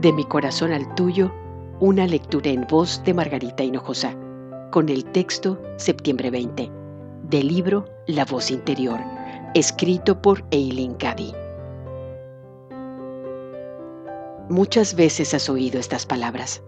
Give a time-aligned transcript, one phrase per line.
[0.00, 1.30] De mi corazón al tuyo,
[1.78, 4.16] una lectura en voz de Margarita Hinojosa,
[4.70, 6.70] con el texto Septiembre 20,
[7.24, 8.98] del libro La voz interior,
[9.54, 11.34] escrito por Eileen Cady.
[14.48, 16.62] Muchas veces has oído estas palabras.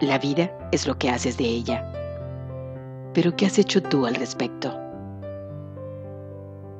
[0.00, 3.10] La vida es lo que haces de ella.
[3.12, 4.72] Pero ¿qué has hecho tú al respecto?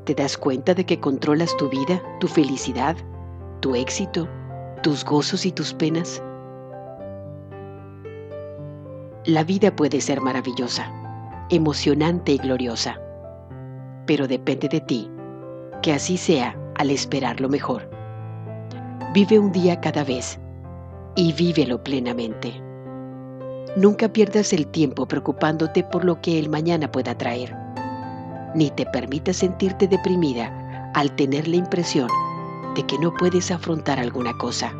[0.04, 2.96] ¿Te das cuenta de que controlas tu vida, tu felicidad,
[3.58, 4.28] tu éxito,
[4.82, 6.22] tus gozos y tus penas?
[9.24, 10.92] La vida puede ser maravillosa,
[11.48, 13.00] emocionante y gloriosa,
[14.06, 15.08] pero depende de ti
[15.80, 17.88] que así sea al esperar lo mejor.
[19.14, 20.40] Vive un día cada vez
[21.14, 22.60] y vívelo plenamente.
[23.76, 27.54] Nunca pierdas el tiempo preocupándote por lo que el mañana pueda traer,
[28.54, 32.08] ni te permitas sentirte deprimida al tener la impresión
[32.74, 34.72] de que no puedes afrontar alguna cosa.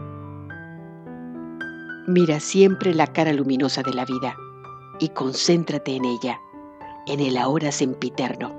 [2.09, 4.37] Mira siempre la cara luminosa de la vida
[4.99, 6.41] y concéntrate en ella,
[7.07, 8.53] en el ahora sempiterno.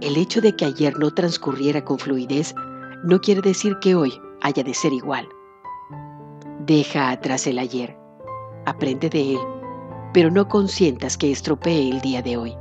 [0.00, 2.54] El hecho de que ayer no transcurriera con fluidez
[3.04, 5.28] no quiere decir que hoy haya de ser igual.
[6.60, 7.94] Deja atrás el ayer,
[8.64, 9.40] aprende de él,
[10.14, 12.56] pero no consientas que estropee el día de hoy.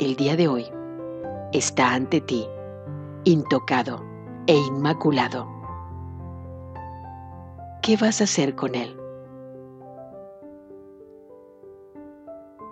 [0.00, 0.66] El día de hoy
[1.52, 2.44] está ante ti,
[3.22, 4.04] intocado
[4.48, 5.53] e inmaculado.
[7.84, 8.96] ¿Qué vas a hacer con él?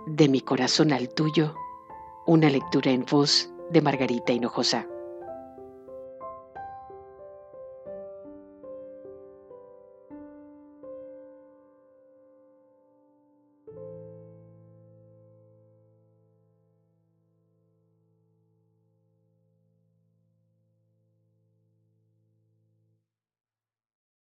[0.07, 1.53] De mi corazón al tuyo,
[2.25, 4.87] una lectura en voz de Margarita Hinojosa.